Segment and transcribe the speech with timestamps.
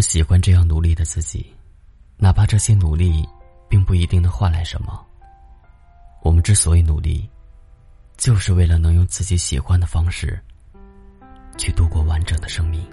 [0.00, 1.54] 喜欢这样努力的自己，
[2.16, 3.28] 哪怕这些努力
[3.68, 5.04] 并不一定能换来什么。
[6.22, 7.28] 我们之所以努力，
[8.16, 10.38] 就是为了能用自己喜欢的方式
[11.56, 12.84] 去度过完整的生命。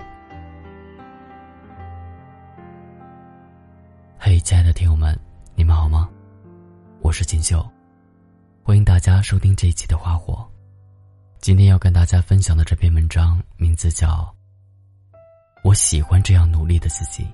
[4.18, 5.18] 嘿，亲爱的听友们，
[5.56, 6.10] 你们好吗？
[7.02, 7.66] 我是锦绣，
[8.64, 10.34] 欢迎大家收听这一期的《花火》。
[11.40, 14.37] 今天要跟大家分享的这篇文章名字叫。
[15.68, 17.28] 我喜欢这样努力的自己。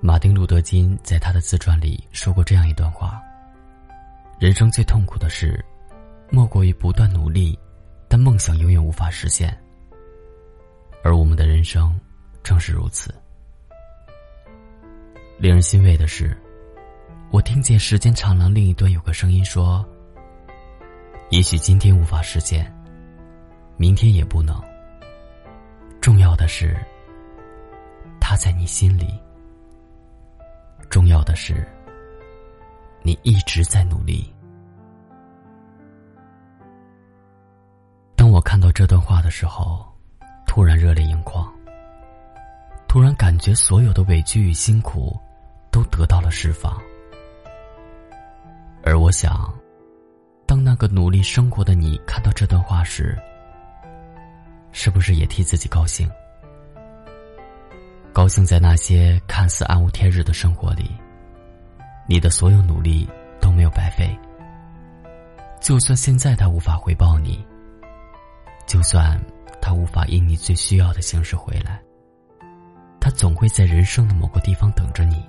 [0.00, 3.20] 马丁·路德·金在他的自传里说过这样一段话：
[4.38, 5.64] 人生最痛苦的事，
[6.30, 7.58] 莫过于不断努力，
[8.06, 9.52] 但梦想永远无法实现。
[11.02, 11.92] 而我们的人生
[12.44, 13.12] 正是如此。
[15.38, 16.40] 令人欣慰的是，
[17.32, 19.84] 我听见时间长廊另一端有个声音说。
[21.30, 22.72] 也许今天无法实现，
[23.76, 24.62] 明天也不能。
[26.00, 26.76] 重要的是，
[28.20, 29.20] 他在你心里。
[30.88, 31.66] 重要的是，
[33.02, 34.32] 你一直在努力。
[38.14, 39.84] 当我看到这段话的时候，
[40.46, 41.52] 突然热泪盈眶。
[42.86, 45.18] 突然感觉所有的委屈与辛苦，
[45.72, 46.80] 都得到了释放。
[48.84, 49.52] 而我想。
[50.66, 53.16] 那个努力生活的你看到这段话时，
[54.72, 56.10] 是不是也替自己高兴？
[58.12, 60.90] 高兴在那些看似暗无天日的生活里，
[62.08, 63.08] 你的所有努力
[63.40, 64.10] 都没有白费。
[65.60, 67.46] 就算现在他无法回报你，
[68.66, 69.16] 就算
[69.62, 71.80] 他无法以你最需要的形式回来，
[73.00, 75.24] 他总会在人生的某个地方等着你。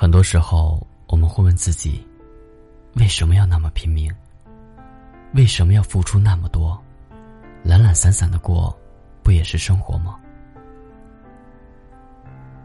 [0.00, 2.02] 很多时候，我们会问自己：
[2.94, 4.10] 为什么要那么拼命？
[5.34, 6.82] 为什么要付出那么多？
[7.62, 8.74] 懒懒散散的过，
[9.22, 10.18] 不也是生活吗？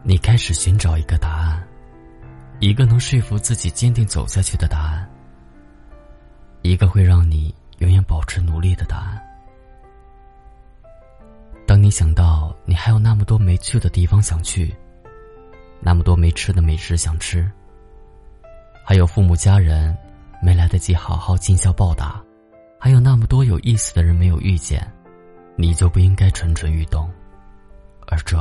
[0.02, 1.62] 你开始寻找一个答案，
[2.58, 5.06] 一个能说服自己坚定走下去的答案，
[6.62, 9.22] 一个会让你永远保持努力的答案。
[11.66, 14.74] 当你想到你还有那么多没去的地方想去。
[15.80, 17.50] 那么多没吃的美食想吃，
[18.84, 19.96] 还有父母家人
[20.42, 22.20] 没来得及好好尽孝报答，
[22.78, 24.84] 还有那么多有意思的人没有遇见，
[25.54, 27.08] 你就不应该蠢蠢欲动，
[28.08, 28.36] 而这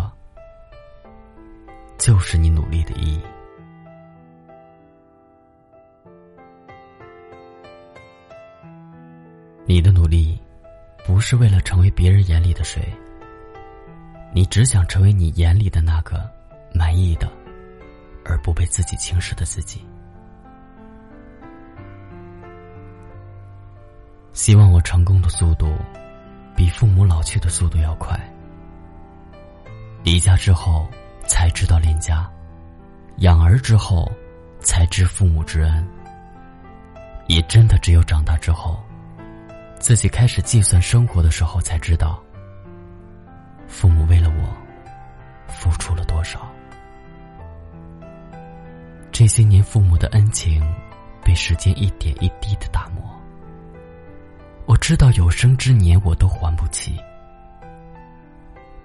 [1.97, 3.21] 就是你努力的意义。
[9.67, 10.39] 你的努力
[11.05, 12.81] 不是为了成为别人眼里的谁，
[14.33, 16.29] 你只想成为你眼里的那个。
[16.77, 17.31] 满意的，
[18.25, 19.85] 而不被自己轻视的自己。
[24.33, 25.77] 希望我成功的速度，
[26.55, 28.19] 比父母老去的速度要快。
[30.03, 30.87] 离家之后
[31.25, 32.29] 才知道恋家，
[33.17, 34.11] 养儿之后
[34.59, 35.87] 才知父母之恩。
[37.27, 38.79] 也真的只有长大之后，
[39.79, 42.21] 自己开始计算生活的时候，才知道，
[43.67, 44.53] 父母为了我
[45.47, 46.47] 付出了多少。
[49.17, 50.61] 这些年，父母的恩情
[51.23, 53.01] 被时间一点一滴的打磨。
[54.65, 56.99] 我知道有生之年我都还不起，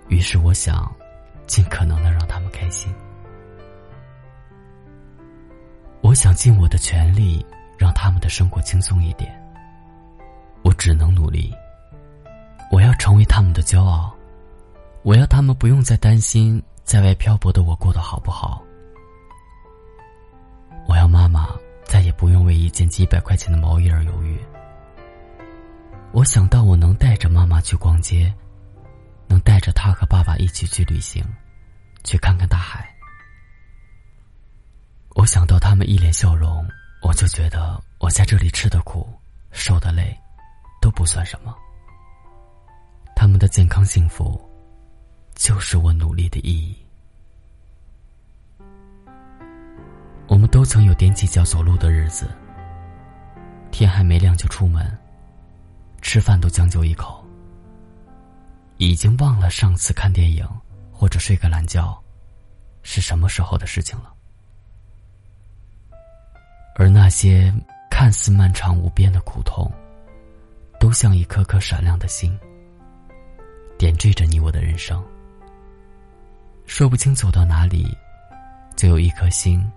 [0.06, 0.88] 于是我想
[1.48, 2.94] 尽可能的让他们开心。
[6.00, 7.44] 我想尽我的全力
[7.76, 9.28] 让他们的生活轻松一点。
[10.62, 11.52] 我只能努力。
[12.70, 14.14] 我要成为他们的骄傲，
[15.02, 18.62] 我要他们不用再担心在外漂泊的我过得好不好。
[20.86, 21.48] 我要妈妈
[21.84, 24.38] 再也不用为一件几百块钱的毛衣而犹豫。
[26.12, 28.32] 我想到我能带着妈妈去逛街，
[29.28, 31.24] 能带着她和爸爸一起去旅行，
[32.02, 32.88] 去看看大海。
[35.14, 36.66] 我想到他们一脸笑容，
[37.02, 39.08] 我就觉得我在这里吃的苦、
[39.52, 40.16] 受的累，
[40.80, 41.54] 都不算什么。
[43.14, 44.40] 他们的健康幸福，
[45.34, 46.76] 就是我努力的意义。
[50.30, 52.30] 我们都曾有踮起脚走路的日子，
[53.72, 54.96] 天还没亮就出门，
[56.00, 57.26] 吃饭都将就一口，
[58.76, 60.48] 已经忘了上次看电影
[60.92, 62.00] 或者睡个懒觉
[62.84, 64.14] 是什么时候的事情了。
[66.76, 67.52] 而那些
[67.90, 69.68] 看似漫长无边的苦痛，
[70.78, 72.38] 都像一颗颗闪亮的星，
[73.76, 75.04] 点缀着你我的人生。
[76.66, 77.92] 说不清走到哪里，
[78.76, 79.68] 就有一颗星。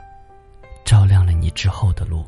[0.85, 2.25] 照亮了你之后的路。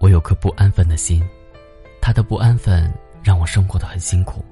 [0.00, 1.26] 我有颗不安分的心，
[2.00, 4.44] 他的不安分让我生活的很辛苦。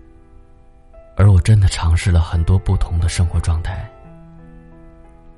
[1.17, 3.88] 而我真的尝试了很多不同的生活状态。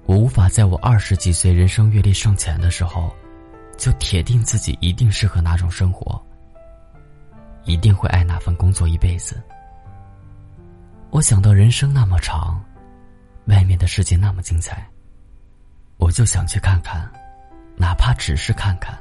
[0.06, 3.14] 我无法在我二十几岁、人生阅历尚浅的时候，
[3.76, 6.18] 就铁定自己一定适合哪种生活，
[7.64, 9.42] 一定会爱哪份工作一辈子。
[11.16, 12.62] 我想到人生那么长，
[13.46, 14.86] 外面的世界那么精彩，
[15.96, 17.10] 我就想去看看，
[17.74, 18.94] 哪怕只是看看。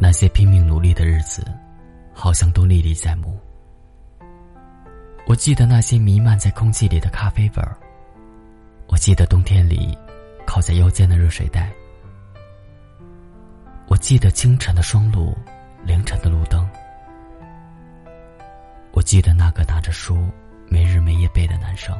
[0.00, 1.46] 那些拼命努力的日子，
[2.12, 3.38] 好像都历历在目。
[5.28, 7.78] 我记得那些弥漫在空气里的咖啡味儿。
[8.88, 9.96] 我记得冬天里
[10.44, 11.72] 靠在腰间的热水袋。
[13.86, 15.38] 我记得清晨的双路，
[15.84, 16.68] 凌晨的路灯。
[18.92, 20.28] 我记得那个拿着书
[20.68, 21.98] 没日没夜背的男生。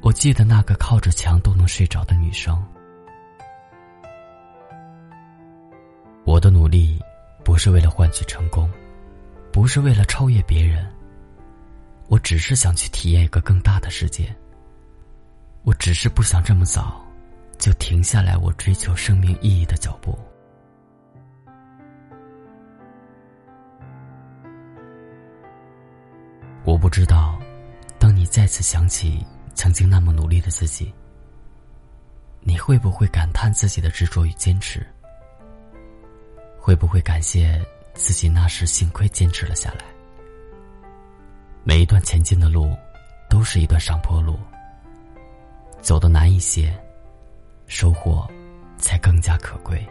[0.00, 2.60] 我记得那个靠着墙都能睡着的女生。
[6.24, 6.98] 我的努力
[7.44, 8.70] 不是为了换取成功，
[9.52, 10.90] 不是为了超越别人。
[12.08, 14.34] 我只是想去体验一个更大的世界。
[15.62, 17.04] 我只是不想这么早
[17.58, 20.18] 就停下来我追求生命意义的脚步。
[26.90, 27.38] 不知道，
[28.00, 30.92] 当你再次想起曾经那么努力的自己，
[32.40, 34.84] 你会不会感叹自己的执着与坚持？
[36.58, 37.64] 会不会感谢
[37.94, 39.84] 自己那时幸亏坚持了下来？
[41.62, 42.76] 每一段前进的路，
[43.28, 44.36] 都是一段上坡路。
[45.80, 46.76] 走得难一些，
[47.68, 48.28] 收获
[48.78, 49.86] 才更加可贵。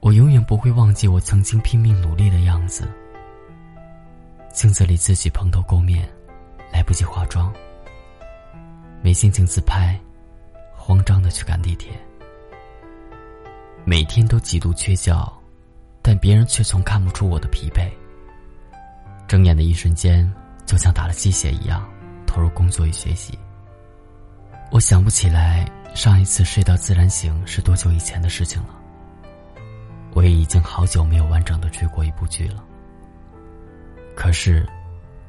[0.00, 2.86] 我永远不会忘记我曾经拼命努力的样子。
[4.60, 6.06] 镜子里自己蓬头垢面，
[6.70, 7.50] 来不及化妆，
[9.00, 9.98] 没心情自拍，
[10.76, 11.90] 慌张的去赶地铁。
[13.86, 15.32] 每天都极度缺觉，
[16.02, 17.90] 但别人却从看不出我的疲惫。
[19.26, 20.30] 睁眼的一瞬间，
[20.66, 21.90] 就像打了鸡血一样，
[22.26, 23.38] 投入工作与学习。
[24.70, 28.78] 我想不起来上一次睡到自然醒是多久以前的事情了。
[30.12, 32.62] 我也已经好久没有完整的追过一部剧了。
[34.14, 34.66] 可是，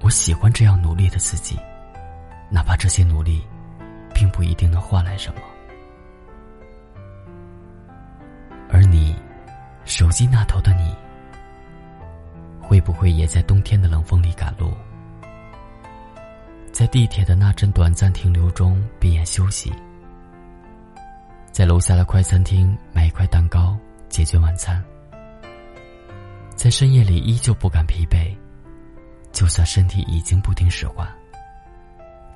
[0.02, 1.58] 我喜欢这样努力的自己，
[2.50, 3.42] 哪怕这些努力，
[4.14, 5.42] 并不一定能换来什么。
[8.70, 9.16] 而你，
[9.86, 10.96] 手机那头的你。
[12.62, 14.72] 会不会也在冬天的冷风里赶路，
[16.72, 19.74] 在地铁的那阵短暂停留中闭眼休息，
[21.52, 24.82] 在楼下的快餐厅买一块蛋糕解决晚餐，
[26.56, 28.34] 在深夜里依旧不感疲惫，
[29.42, 31.12] 就算身体已经不听使唤，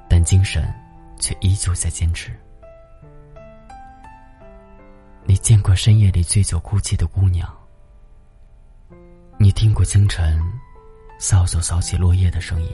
[0.09, 0.73] 但精神
[1.19, 2.35] 却依旧在坚持。
[5.23, 7.47] 你见过深夜里醉酒哭泣的姑娘？
[9.37, 10.41] 你听过清晨
[11.19, 12.71] 扫帚扫起落叶的声音？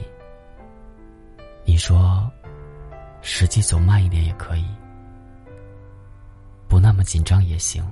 [1.66, 2.26] 你说，
[3.20, 4.64] 实际走慢一点也可以，
[6.66, 7.86] 不那么紧张也行。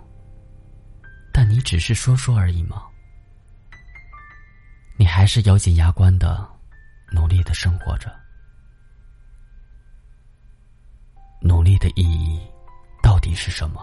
[1.34, 2.84] 但你只是说说而已吗？
[5.00, 6.46] 你还是咬紧牙关的，
[7.10, 8.14] 努力的生活着。
[11.40, 12.38] 努力的意义
[13.02, 13.80] 到底是什么？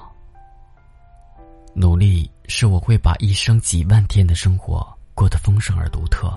[1.73, 6.31] 努力是我会把一生几万天的生活过得丰盛而独特，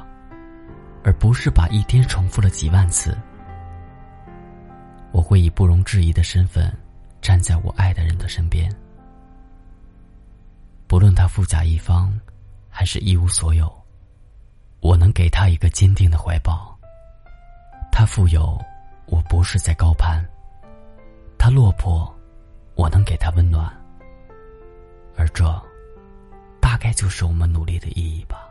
[1.04, 3.14] 而不是把一天重复了几万次。
[5.12, 6.74] 我会以不容置疑的身份
[7.20, 8.74] 站在我爱的人的身边，
[10.86, 12.18] 不论他富甲一方，
[12.70, 13.70] 还是一无所有，
[14.80, 16.76] 我能给他一个坚定的怀抱。
[17.92, 18.58] 他富有，
[19.06, 20.24] 我不是在高攀；
[21.38, 22.12] 他落魄，
[22.74, 23.70] 我能给他温暖。
[25.16, 25.44] 而这，
[26.60, 28.48] 大概就是我们努力的意义吧。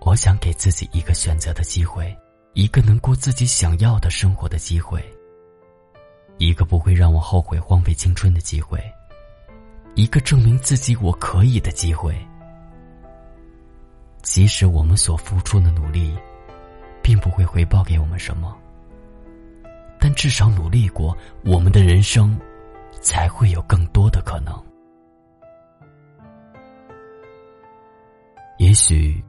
[0.00, 2.14] 我想给自己一个选择的机会，
[2.52, 5.02] 一个能过自己想要的生活的机会，
[6.36, 8.78] 一个不会让我后悔荒废青春的机会，
[9.94, 12.14] 一个证明自己我可以的机会。
[14.22, 16.16] 即使我们所付出的努力，
[17.02, 18.56] 并不会回报给我们什么，
[19.98, 22.38] 但至少努力过，我们的人生。
[23.00, 24.54] 才会有更多的可能。
[28.58, 29.20] 也许，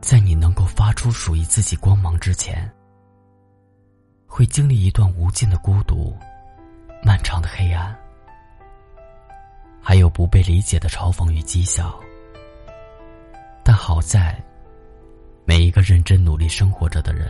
[0.00, 2.68] 在你能够发出属于自己光芒之前，
[4.26, 6.16] 会经历一段无尽的孤独、
[7.04, 7.96] 漫长的黑暗，
[9.80, 11.96] 还有不被理解的嘲讽与讥笑，
[13.84, 14.40] 好在，
[15.44, 17.28] 每一个认真努力生活着的人，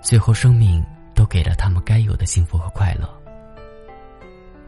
[0.00, 0.80] 最后生命
[1.16, 3.12] 都给了他们该有的幸福和快乐。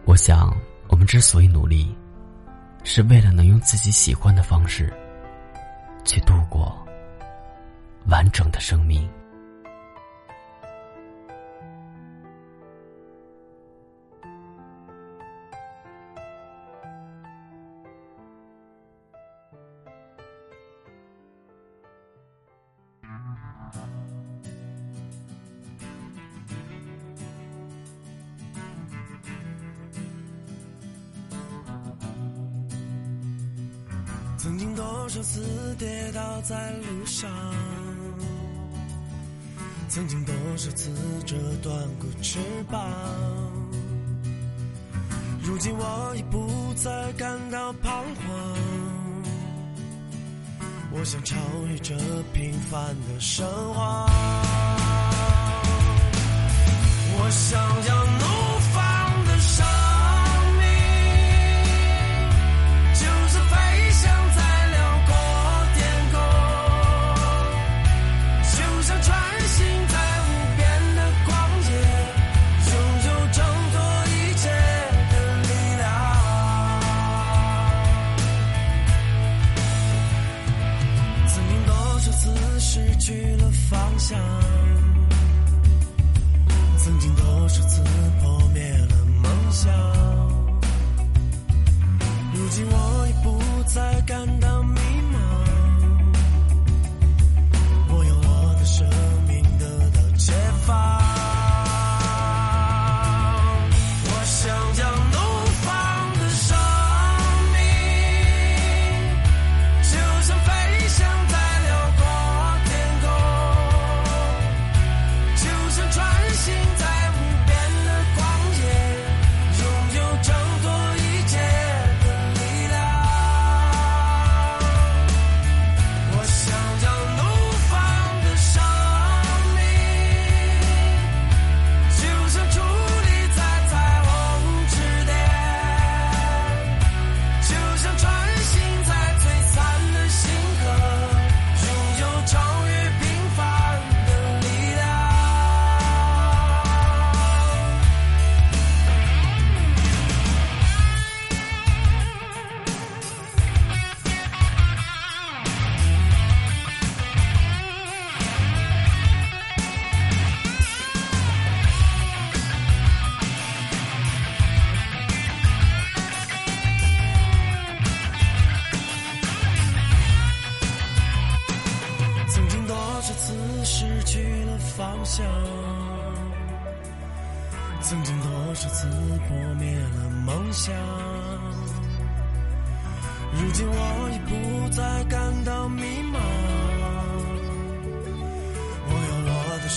[0.05, 0.53] 我想，
[0.89, 1.97] 我们之所以努力，
[2.83, 4.93] 是为了能用自己喜欢的方式，
[6.05, 6.77] 去度过
[8.07, 9.09] 完整的生命。
[34.53, 37.31] 曾经多少次跌倒在路上，
[39.89, 40.91] 曾经多少次
[41.25, 42.39] 折断过翅
[42.71, 42.79] 膀，
[45.43, 48.55] 如今我已不再感到彷徨。
[50.93, 51.35] 我想超
[51.71, 51.95] 越这
[52.35, 54.07] 平凡的生活，
[57.17, 58.05] 我想要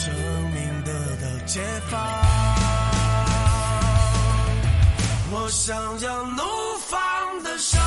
[0.06, 0.14] 生
[0.52, 2.00] 命得到解放。
[5.32, 6.44] 我想要怒
[6.88, 7.82] 放的伤